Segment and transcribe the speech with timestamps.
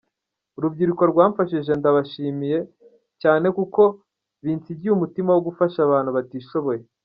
[0.57, 2.59] Urubyiruko rwamfashije ndabashimiye
[3.21, 3.81] cyane kuko
[4.43, 6.81] binsigiye umutima wo gufasha abantu batishoboye.